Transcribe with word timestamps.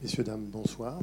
Messieurs, 0.00 0.22
dames, 0.22 0.44
bonsoir. 0.44 1.00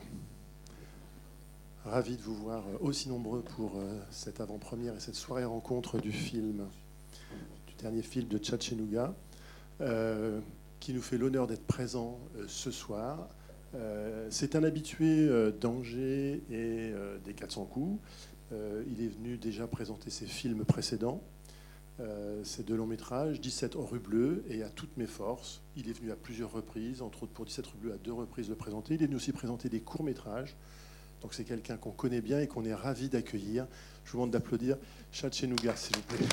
Ravi 1.84 2.16
de 2.16 2.22
vous 2.22 2.34
voir 2.34 2.64
aussi 2.80 3.10
nombreux 3.10 3.42
pour 3.42 3.74
euh, 3.76 4.00
cette 4.10 4.40
avant-première 4.40 4.96
et 4.96 5.02
cette 5.02 5.16
soirée 5.16 5.44
rencontre 5.44 6.00
du 6.00 6.14
film, 6.14 6.66
du 7.68 7.74
dernier 7.74 8.02
film 8.02 8.30
de 8.30 8.38
Tchatchenouga, 8.38 9.14
euh, 9.82 10.40
qui 10.80 10.94
nous 10.94 11.02
fait 11.02 11.18
l'honneur 11.18 11.46
d'être 11.46 11.68
présent 11.68 12.18
euh, 12.38 12.46
ce 12.48 12.72
soir. 12.72 13.28
C'est 14.30 14.56
un 14.56 14.64
habitué 14.64 15.30
d'Angers 15.60 16.42
et 16.50 16.94
des 17.26 17.34
400 17.34 17.66
coups. 17.66 18.00
Il 18.54 19.04
est 19.04 19.10
venu 19.10 19.36
déjà 19.36 19.68
présenter 19.68 20.10
ses 20.10 20.28
films 20.28 20.64
précédents. 20.64 21.22
Euh, 22.02 22.44
ces 22.44 22.64
deux 22.64 22.76
longs 22.76 22.86
métrages, 22.86 23.40
17 23.40 23.78
hors 23.78 23.90
rue 23.90 24.00
bleue 24.00 24.44
et 24.50 24.64
à 24.64 24.70
toutes 24.70 24.98
mes 24.98 25.08
forces. 25.08 25.62
Il 25.78 25.90
est 25.90 25.94
venu 25.94 26.12
à 26.12 26.16
plusieurs 26.16 26.52
reprises, 26.52 27.02
entre 27.02 27.24
autres 27.24 27.32
pour 27.32 27.46
17 27.46 27.66
rue 27.68 27.78
bleue 27.78 27.94
à 27.94 27.98
deux 27.98 28.12
reprises 28.12 28.50
le 28.50 28.56
présenter. 28.56 28.96
Il 28.96 29.04
est 29.04 29.06
venu 29.06 29.16
aussi 29.16 29.32
présenter 29.32 29.70
des 29.70 29.80
courts 29.80 30.04
métrages. 30.04 30.56
Donc 31.22 31.34
c'est 31.34 31.46
quelqu'un 31.46 31.78
qu'on 31.78 31.92
connaît 31.92 32.22
bien 32.22 32.42
et 32.42 32.48
qu'on 32.48 32.66
est 32.66 32.74
ravi 32.74 33.08
d'accueillir. 33.08 33.66
Je 34.04 34.12
vous 34.12 34.18
demande 34.18 34.32
d'applaudir 34.32 34.78
Nougat, 35.48 35.76
s'il 35.76 35.96
vous 35.96 36.02
plaît. 36.04 36.26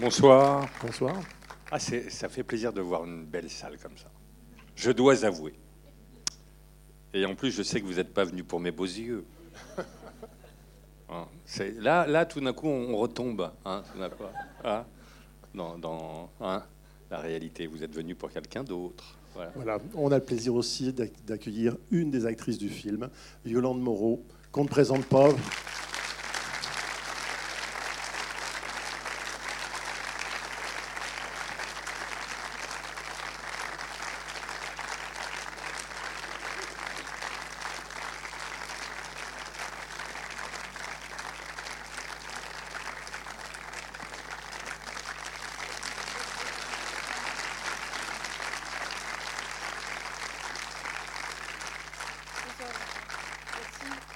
Bonsoir. 0.00 0.68
Bonsoir. 0.82 1.35
Ah, 1.70 1.78
ça 1.78 2.28
fait 2.28 2.44
plaisir 2.44 2.72
de 2.72 2.80
voir 2.80 3.04
une 3.04 3.24
belle 3.24 3.50
salle 3.50 3.76
comme 3.78 3.96
ça. 3.96 4.10
Je 4.76 4.90
dois 4.90 5.24
avouer. 5.24 5.54
Et 7.12 7.24
en 7.24 7.34
plus, 7.34 7.50
je 7.50 7.62
sais 7.62 7.80
que 7.80 7.86
vous 7.86 7.94
n'êtes 7.94 8.12
pas 8.12 8.24
venu 8.24 8.44
pour 8.44 8.60
mes 8.60 8.70
beaux 8.70 8.84
yeux. 8.84 9.24
Hein, 11.08 11.28
là, 11.78 12.04
là, 12.04 12.26
tout 12.26 12.40
d'un 12.40 12.52
coup, 12.52 12.66
on 12.66 12.96
retombe 12.96 13.52
hein, 13.64 13.84
hein, 13.94 14.84
dans, 15.54 16.30
la 17.08 17.18
réalité. 17.18 17.68
Vous 17.68 17.84
êtes 17.84 17.94
venu 17.94 18.16
pour 18.16 18.28
quelqu'un 18.28 18.64
d'autre. 18.64 19.16
Voilà. 19.54 19.78
On 19.94 20.10
a 20.10 20.18
le 20.18 20.24
plaisir 20.24 20.56
aussi 20.56 20.92
d'accueillir 20.92 21.76
une 21.92 22.10
des 22.10 22.26
actrices 22.26 22.58
du 22.58 22.68
film, 22.68 23.08
Yolande 23.44 23.80
Moreau, 23.80 24.24
qu'on 24.50 24.64
ne 24.64 24.68
présente 24.68 25.04
pas. 25.06 25.28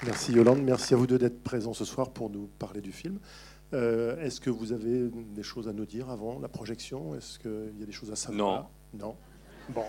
Merci 0.03 0.33
Yolande, 0.33 0.63
merci 0.63 0.95
à 0.95 0.97
vous 0.97 1.05
deux 1.05 1.19
d'être 1.19 1.43
présents 1.43 1.73
ce 1.73 1.85
soir 1.85 2.09
pour 2.09 2.31
nous 2.31 2.47
parler 2.57 2.81
du 2.81 2.91
film. 2.91 3.19
Euh, 3.73 4.19
est-ce 4.19 4.41
que 4.41 4.49
vous 4.49 4.71
avez 4.71 5.07
des 5.09 5.43
choses 5.43 5.67
à 5.67 5.73
nous 5.73 5.85
dire 5.85 6.09
avant 6.09 6.39
la 6.39 6.47
projection? 6.47 7.13
Est-ce 7.15 7.37
qu'il 7.37 7.79
y 7.79 7.83
a 7.83 7.85
des 7.85 7.91
choses 7.91 8.11
à 8.11 8.15
savoir? 8.15 8.71
Non. 8.93 8.99
Non. 8.99 9.15
Bon. 9.69 9.85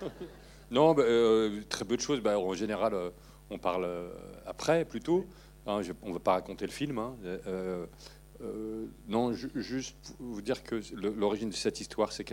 non, 0.70 0.94
bah, 0.94 1.02
euh, 1.02 1.62
très 1.68 1.84
peu 1.84 1.96
de 1.96 2.00
choses. 2.00 2.20
Bah, 2.20 2.38
en 2.38 2.54
général, 2.54 2.94
euh, 2.94 3.10
on 3.50 3.58
parle 3.58 3.88
après 4.46 4.84
plutôt. 4.84 5.26
Hein, 5.66 5.80
on 6.02 6.08
ne 6.10 6.14
va 6.14 6.20
pas 6.20 6.32
raconter 6.34 6.64
le 6.64 6.72
film. 6.72 6.98
Hein. 6.98 7.16
non, 9.08 9.32
juste 9.32 10.14
vous 10.20 10.42
dire 10.42 10.62
que 10.62 10.80
l'origine 10.94 11.50
de 11.50 11.54
cette 11.54 11.80
histoire, 11.80 12.12
c'est 12.12 12.24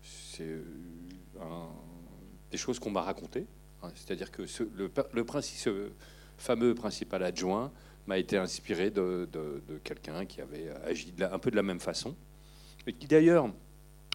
c'est 0.00 0.54
des 2.50 2.56
choses 2.56 2.78
qu'on 2.78 2.90
m'a 2.90 3.02
racontées. 3.02 3.46
Hein. 3.84 3.92
C'est-à-dire 3.94 4.30
que 4.30 4.42
le, 4.76 4.90
le 5.12 5.24
fameux 6.38 6.74
principal 6.74 7.22
adjoint 7.22 7.72
m'a 8.06 8.18
été 8.18 8.36
inspiré 8.36 8.90
de, 8.90 9.28
quelqu'un 9.82 10.26
qui 10.26 10.40
avait 10.40 10.70
agi 10.84 11.12
un 11.20 11.38
peu 11.38 11.50
de 11.50 11.56
la 11.56 11.62
même 11.62 11.80
façon, 11.80 12.14
et 12.86 12.92
qui 12.92 13.06
d'ailleurs 13.06 13.48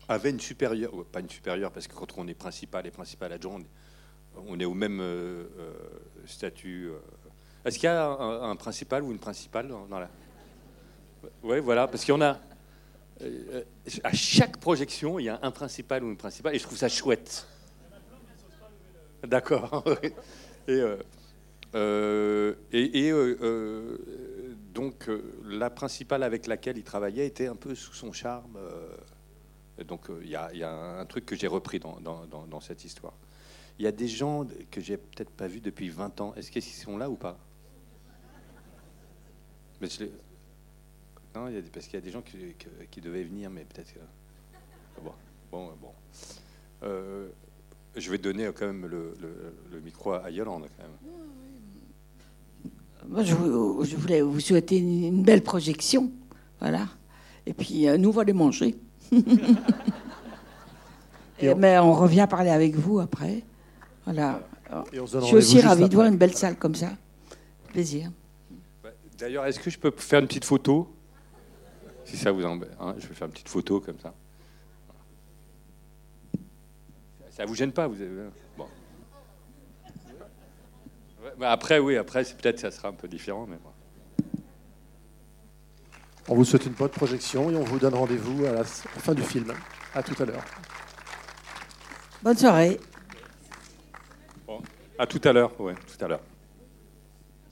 avait 0.08 0.30
une 0.30 0.40
supérieure, 0.40 0.92
pas 1.12 1.20
une 1.20 1.30
supérieure, 1.30 1.72
parce 1.72 1.88
que 1.88 1.94
quand 1.94 2.18
on 2.18 2.28
est 2.28 2.34
principal 2.34 2.86
et 2.86 2.92
principal 2.92 3.32
adjoint, 3.32 3.62
on 4.48 4.60
est 4.60 4.66
au 4.66 4.74
même 4.74 5.00
euh, 5.02 5.46
euh, 5.58 5.74
statut. 6.26 6.90
Euh. 6.90 7.00
Est-ce 7.66 7.78
qu'il 7.78 7.88
y 7.88 7.92
a 7.92 8.08
un, 8.08 8.56
principal 8.56 9.04
ou 9.04 9.12
une 9.12 9.20
principale 9.20 9.68
dans 9.68 10.00
la... 10.00 10.10
Oui, 11.44 11.60
voilà, 11.60 11.88
parce 11.88 12.06
qu'il 12.06 12.14
y 12.14 12.18
en 12.18 12.22
a. 12.22 12.40
À 14.04 14.14
chaque 14.14 14.58
projection, 14.58 15.20
il 15.20 15.26
y 15.26 15.30
a 15.30 15.40
un 15.42 15.52
principal 15.52 16.04
ou 16.06 16.10
une 16.10 16.16
principale, 16.16 16.56
et 16.56 16.60
je 16.60 16.64
trouve 16.64 16.78
ça 16.78 16.88
chouette. 16.88 17.46
D'accord. 19.24 19.84
et, 20.68 20.84
euh, 21.76 22.56
et, 22.72 23.12
euh, 23.12 23.38
euh, 23.42 24.56
donc 24.74 25.10
la 25.46 25.70
principale 25.70 26.24
avec 26.24 26.48
laquelle 26.48 26.78
il 26.78 26.84
travaillait 26.84 27.28
était 27.28 27.48
un 27.48 27.56
peu 27.56 27.76
sous 27.76 27.94
son 27.94 28.12
charme. 28.12 28.58
donc 29.86 30.08
il 30.22 30.30
y, 30.30 30.36
a 30.36 31.00
un 31.00 31.06
truc 31.06 31.26
que 31.26 31.36
j'ai 31.36 31.48
repris 31.48 31.80
dans, 31.80 32.62
cette 32.62 32.84
histoire. 32.84 33.14
Il 33.78 33.86
y 33.86 33.88
a 33.88 33.92
des 33.92 34.08
gens 34.08 34.46
que 34.72 34.82
j'ai 34.82 34.98
peut-être 34.98 35.30
pas 35.32 35.48
vus 35.48 35.62
depuis 35.62 35.90
20 35.90 36.22
ans. 36.22 36.34
Est-ce 36.36 36.52
qu'ils 36.52 36.64
sont 36.64 36.98
là 36.98 37.10
ou 37.10 37.16
pas? 37.16 37.38
Non, 41.36 41.48
y 41.48 41.58
a 41.58 41.62
parce 41.72 41.86
qu'il 41.86 41.94
y 41.94 41.98
a 41.98 42.02
des 42.02 42.12
gens 42.12 42.22
qui, 42.22 43.02
devaient 43.02 43.24
venir, 43.24 43.50
mais 43.50 43.64
peut-être. 43.64 43.94
Bon, 45.02 45.14
bon, 45.52 45.74
bon. 45.80 45.94
Je 47.96 48.12
vais 48.12 48.18
donner 48.18 48.50
quand 48.56 48.68
même 48.68 48.86
le, 48.86 49.14
le 49.72 49.80
micro 49.82 50.14
à 50.14 50.30
Yolande 50.30 50.68
quand 50.78 50.84
même 50.84 51.10
je, 53.18 53.34
voulais 53.96 54.22
vous 54.22 54.40
souhaiter 54.40 54.78
une, 54.78 55.24
belle 55.24 55.42
projection. 55.42 56.12
Voilà. 56.60 56.88
Et 57.46 57.54
puis, 57.54 57.88
euh, 57.88 57.98
nous, 57.98 58.10
on 58.10 58.14
va 58.14 58.24
les 58.24 58.34
manger. 58.34 58.76
mais 61.42 61.80
on 61.80 61.94
revient 61.94 62.28
parler 62.30 62.50
avec 62.50 62.76
vous 62.76 63.00
après. 63.00 63.42
Voilà. 64.06 64.42
je 64.94 65.20
suis 65.22 65.36
aussi 65.36 65.62
ravi 65.62 65.88
de 65.90 65.96
voir 65.96 66.08
une 66.08 66.18
belle 66.18 66.36
salle 66.36 66.58
comme 66.58 66.76
ça. 66.76 66.92
Plaisir. 67.70 68.12
D'ailleurs, 69.18 69.46
est-ce 69.46 69.60
que 69.60 69.70
je 69.70 69.80
peux 69.80 69.92
faire 69.96 70.20
une 70.20 70.28
petite 70.28 70.46
photo? 70.46 70.88
Si 72.06 72.18
ça 72.18 72.32
vous 72.32 72.44
embête. 72.44 72.72
Hein, 72.80 72.96
je 72.98 73.08
vais 73.08 73.14
faire 73.14 73.28
une 73.28 73.34
petite 73.34 73.50
photo 73.50 73.80
comme 73.80 74.00
ça. 74.02 74.14
Ça 77.40 77.46
vous 77.46 77.56
gêne 77.56 77.72
pas 77.72 77.88
vous 77.88 78.02
avez... 78.02 78.12
bon. 78.58 78.68
Bah, 81.38 81.52
après, 81.52 81.80
oui, 81.80 81.96
après, 81.96 82.26
peut-être 82.26 82.60
ça 82.60 82.70
sera 82.70 82.90
un 82.90 82.94
peu 82.94 83.08
différent. 83.08 83.48
Mais 83.48 83.58
On 86.28 86.36
vous 86.36 86.44
souhaite 86.44 86.66
une 86.66 86.74
bonne 86.74 86.90
projection 86.90 87.50
et 87.50 87.56
on 87.56 87.64
vous 87.64 87.80
donne 87.80 87.94
rendez-vous 87.94 88.44
à 88.46 88.52
la 88.52 88.66
fin 88.66 89.14
du 89.14 89.24
film. 89.24 89.54
À 89.96 90.04
tout 90.04 90.22
à 90.22 90.26
l'heure. 90.26 90.44
Bonne 92.22 92.38
soirée. 92.38 92.78
à 94.98 95.08
tout 95.08 95.22
à 95.24 95.32
l'heure, 95.32 95.54
oui, 95.60 95.74
tout 95.76 96.04
à 96.04 96.10
l'heure. 96.10 96.22